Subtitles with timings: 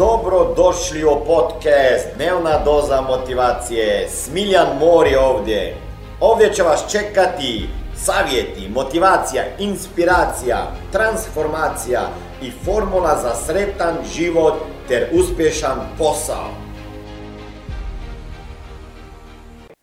[0.00, 4.08] Dobro došli u podcast Dnevna doza motivacije.
[4.08, 5.76] Smiljan Mor je ovdje.
[6.20, 12.00] Ovdje će vas čekati savjeti, motivacija, inspiracija, transformacija
[12.42, 14.54] i formula za sretan život
[14.88, 16.50] ter uspješan posao.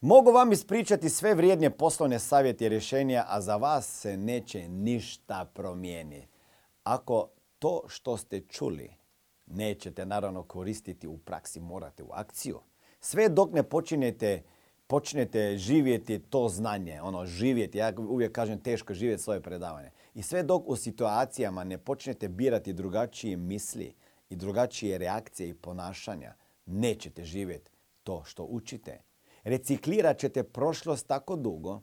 [0.02, 5.45] Mogu vam ispričati sve vrijedne poslovne savjete i rješenja, a za vas se neće ništa
[5.54, 6.27] promijeniti.
[6.84, 7.29] Ako
[7.59, 8.96] to što ste čuli
[9.48, 12.60] nećete naravno koristiti u praksi, morate u akciju.
[13.00, 14.43] Sve dok ne počinjete,
[14.87, 19.92] počnete živjeti to znanje, ono živjeti, ja uvijek kažem teško živjeti svoje predavanje.
[20.14, 23.93] I sve dok u situacijama ne počnete birati drugačije misli
[24.29, 26.34] i drugačije reakcije i ponašanja,
[26.65, 27.71] nećete živjeti
[28.04, 29.01] to što učite.
[29.43, 31.82] Reciklirat ćete prošlost tako dugo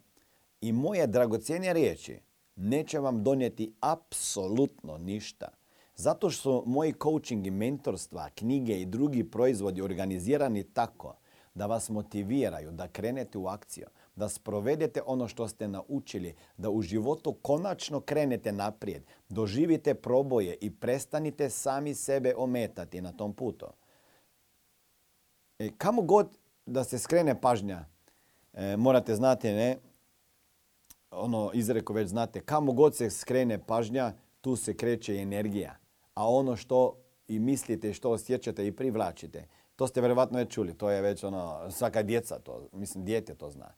[0.60, 2.20] i moje dragocjenje riječi
[2.56, 5.48] neće vam donijeti apsolutno ništa.
[5.96, 11.16] Zato što moji coaching i mentorstva, knjige i drugi proizvodi organizirani tako
[11.54, 13.86] da vas motiviraju, da krenete u akciju,
[14.16, 20.70] da sprovedete ono što ste naučili, da u životu konačno krenete naprijed, doživite proboje i
[20.70, 23.66] prestanite sami sebe ometati na tom putu.
[25.58, 27.84] E, kamo god da se skrene pažnja,
[28.52, 29.76] e, morate znati, ne,
[31.10, 35.83] ono izreko već znate, kamo god se skrene pažnja, tu se kreće energija
[36.14, 36.96] a ono što
[37.28, 40.74] i mislite, što osjećate i privlačite, to ste vjerovatno već čuli.
[40.74, 43.74] To je već ono, svaka djeca to, mislim, dijete to zna.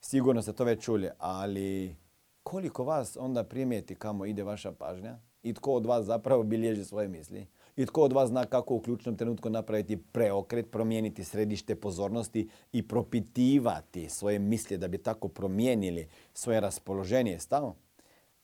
[0.00, 1.96] Sigurno ste to već čuli, ali
[2.42, 7.08] koliko vas onda primijeti kamo ide vaša pažnja i tko od vas zapravo bilježi svoje
[7.08, 12.48] misli i tko od vas zna kako u ključnom trenutku napraviti preokret, promijeniti središte pozornosti
[12.72, 17.76] i propitivati svoje misli da bi tako promijenili svoje raspoloženje stavo.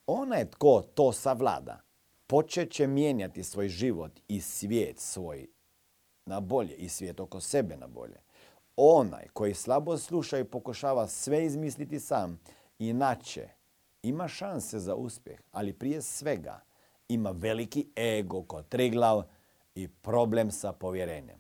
[0.06, 1.80] Onaj tko to savlada,
[2.32, 5.46] počet će mijenjati svoj život i svijet svoj
[6.26, 8.20] na bolje i svijet oko sebe na bolje.
[8.76, 12.40] Onaj koji slabo sluša i pokušava sve izmisliti sam,
[12.78, 13.48] inače
[14.02, 16.60] ima šanse za uspjeh, ali prije svega
[17.08, 19.22] ima veliki ego kod triglav
[19.74, 21.38] i problem sa povjerenjem.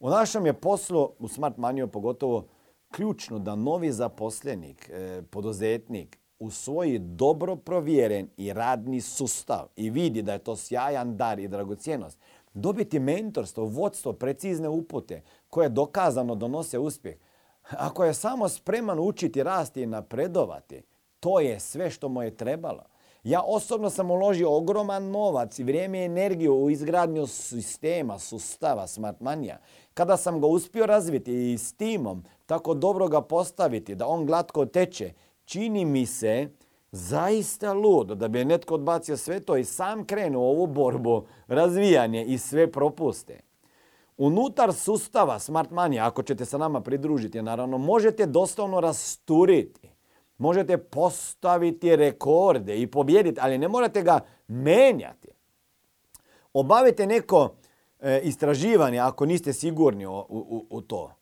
[0.00, 2.48] U našem je poslu, u Smart Maniju pogotovo,
[2.90, 10.32] ključno da novi zaposlenik, eh, poduzetnik, usvoji dobro provjeren i radni sustav i vidi da
[10.32, 12.18] je to sjajan dar i dragocjenost,
[12.54, 17.16] dobiti mentorstvo, vodstvo, precizne upute koje dokazano donose uspjeh.
[17.70, 20.82] Ako je samo spreman učiti, rasti i napredovati,
[21.20, 22.84] to je sve što mu je trebalo.
[23.24, 29.58] Ja osobno sam uložio ogroman novac vrijeme i energiju u izgradnju sistema, sustava Smartmania.
[29.94, 34.66] Kada sam ga uspio razviti i s timom tako dobro ga postaviti da on glatko
[34.66, 35.12] teče
[35.44, 36.48] čini mi se
[36.92, 42.38] zaista ludo da bi netko odbacio sve to i sam krenuo ovu borbu, razvijanje i
[42.38, 43.40] sve propuste.
[44.16, 49.90] Unutar sustava Smart Money, ako ćete se nama pridružiti, naravno, možete doslovno rasturiti.
[50.38, 55.28] Možete postaviti rekorde i pobjediti, ali ne morate ga menjati.
[56.52, 57.54] Obavite neko
[58.00, 60.06] e, istraživanje ako niste sigurni
[60.70, 61.12] u to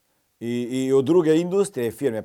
[0.45, 2.23] i, i u druge industrije firme.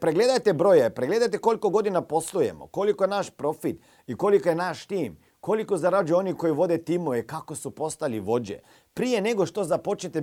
[0.00, 5.16] pregledajte broje, pregledajte koliko godina poslujemo, koliko je naš profit i koliko je naš tim,
[5.40, 8.58] koliko zarađuju oni koji vode timove, kako su postali vođe.
[8.94, 10.20] Prije nego što započnete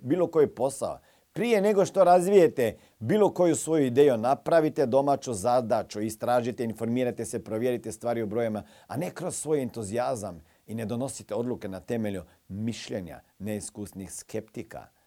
[0.00, 0.98] bilo koji posao,
[1.32, 7.92] prije nego što razvijete bilo koju svoju ideju, napravite domaću zadaću, istražite, informirajte se, provjerite
[7.92, 13.20] stvari u brojima, a ne kroz svoj entuzijazam i ne donosite odluke na temelju mišljenja
[13.38, 15.01] neiskusnih skeptika.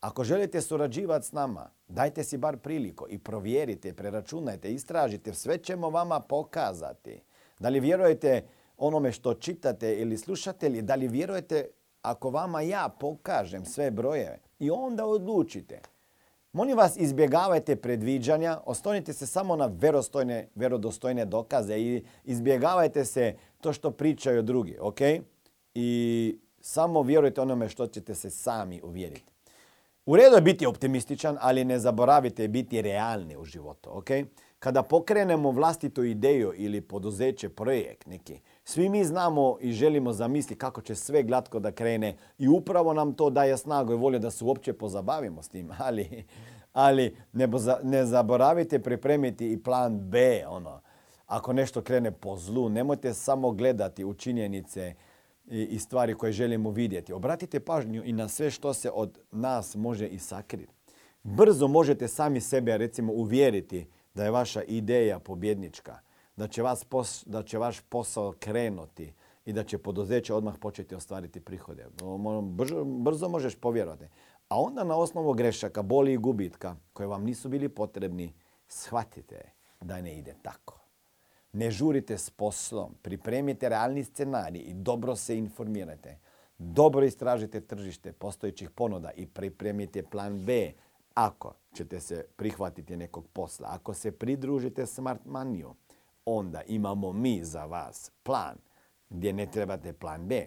[0.00, 5.90] Ako želite surađivati s nama, dajte si bar priliku i provjerite, preračunajte, istražite, sve ćemo
[5.90, 7.22] vama pokazati.
[7.58, 8.42] Da li vjerujete
[8.76, 11.66] onome što čitate ili slušate ili da li vjerujete
[12.02, 15.80] ako vama ja pokažem sve brojeve i onda odlučite.
[16.52, 23.72] Molim vas, izbjegavajte predviđanja, ostonite se samo na verostojne, verodostojne dokaze i izbjegavajte se to
[23.72, 24.98] što pričaju drugi, ok?
[25.74, 29.29] I samo vjerujte onome što ćete se sami uvjeriti.
[30.10, 33.90] U redu je biti optimističan, ali ne zaboravite biti realni u životu.
[33.90, 34.24] Okay?
[34.58, 40.80] Kada pokrenemo vlastitu ideju ili poduzeće, projekt neki, svi mi znamo i želimo zamisliti kako
[40.80, 44.44] će sve glatko da krene i upravo nam to daje snagu i volje da se
[44.44, 45.70] uopće pozabavimo s tim.
[45.86, 46.24] Ali,
[46.72, 47.48] ali ne,
[47.82, 50.44] ne zaboravite pripremiti i plan B.
[50.48, 50.80] Ono.
[51.26, 54.94] Ako nešto krene po zlu, nemojte samo gledati u činjenice
[55.50, 57.12] i stvari koje želimo vidjeti.
[57.12, 60.72] Obratite pažnju i na sve što se od nas može i sakriti.
[61.22, 65.98] Brzo možete sami sebe recimo uvjeriti da je vaša ideja pobjednička,
[66.36, 66.86] da će, vas
[67.26, 69.12] da će vaš posao krenuti
[69.44, 71.86] i da će poduzeće odmah početi ostvariti prihode.
[72.42, 74.04] Brzo, brzo možeš povjerovati.
[74.48, 78.34] A onda na osnovu grešaka, boli i gubitka koje vam nisu bili potrebni,
[78.68, 80.79] shvatite da ne ide tako.
[81.52, 86.18] Ne žurite s poslom, pripremite realni scenarij i dobro se informirajte.
[86.58, 90.72] Dobro istražite tržište postojećih ponuda i pripremite plan B
[91.14, 93.68] ako ćete se prihvatiti nekog posla.
[93.70, 95.74] Ako se pridružite Smart Maniju,
[96.24, 98.56] onda imamo mi za vas plan
[99.10, 100.46] gdje ne trebate plan B.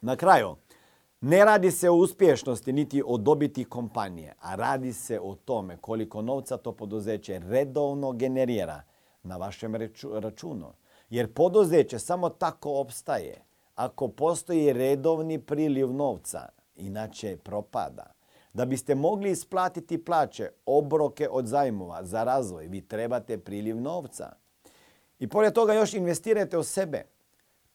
[0.00, 0.56] Na kraju,
[1.20, 6.22] ne radi se o uspješnosti niti o dobiti kompanije, a radi se o tome koliko
[6.22, 8.82] novca to poduzeće redovno generira
[9.22, 9.74] na vašem
[10.12, 10.72] računu.
[11.10, 18.12] Jer poduzeće samo tako opstaje ako postoji redovni priliv novca, inače propada.
[18.52, 24.32] Da biste mogli isplatiti plaće, obroke od zajmova za razvoj, vi trebate priliv novca.
[25.18, 27.02] I pored toga još investirajte u sebe.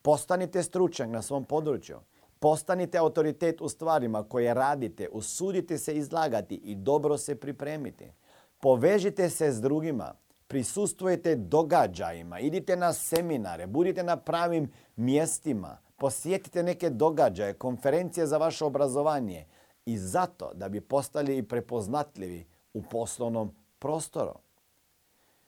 [0.02, 2.00] Postanite stručnjak na svom području.
[2.42, 8.14] Postanite autoritet u stvarima koje radite, usudite se izlagati i dobro se pripremite.
[8.60, 10.14] Povežite se s drugima,
[10.48, 18.66] prisustvujete događajima, idite na seminare, budite na pravim mjestima, posjetite neke događaje, konferencije za vaše
[18.66, 19.46] obrazovanje
[19.86, 24.34] i zato da bi postali i prepoznatljivi u poslovnom prostoru.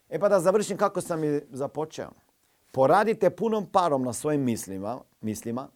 [0.10, 2.10] E pa da završim kako sam i započeo.
[2.72, 5.70] Poradite punom parom na svojim mislima, mislima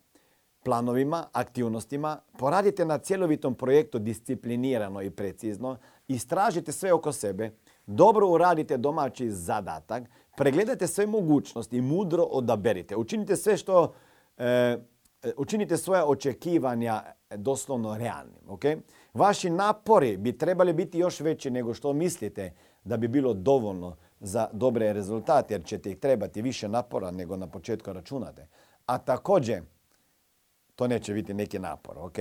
[0.68, 7.52] planovima, aktivnostima, poradite na cjelovitom projektu disciplinirano i precizno, istražite sve oko sebe,
[7.86, 10.04] dobro uradite domaći zadatak,
[10.38, 12.96] pregledajte sve mogućnosti i mudro odaberite.
[12.96, 13.94] Učinite sve što
[14.38, 14.78] e,
[15.38, 17.04] učinite svoje očekivanja
[17.36, 18.44] doslovno realnim.
[18.48, 18.78] Okay?
[19.14, 24.50] Vaši napori bi trebali biti još veći nego što mislite da bi bilo dovoljno za
[24.54, 28.48] dobre rezultate, jer ćete ih trebati više napora nego na početku računate.
[28.86, 29.62] A također,
[30.78, 32.18] to neće biti neki napor, ok?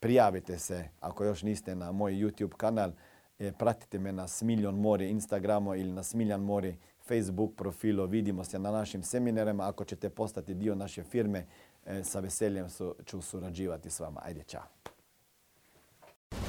[0.00, 2.90] Prijavite se ako još niste na moj YouTube kanal,
[3.38, 6.76] e, pratite me na Smiljon Mori Instagramu ili na Smiljan Mori
[7.08, 9.68] Facebook profilu, vidimo se na našim seminarima.
[9.68, 11.46] Ako ćete postati dio naše firme,
[11.86, 12.66] e, sa veseljem
[13.06, 14.20] ću surađivati s vama.
[14.24, 14.62] Ajde, čao.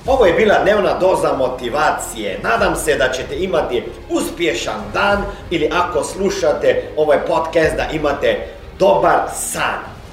[0.07, 2.39] Ovo je bila dnevna doza motivacije.
[2.43, 8.47] Nadam se da ćete imati uspješan dan ili ako slušate ovaj podcast da imate
[8.79, 9.96] dobar san.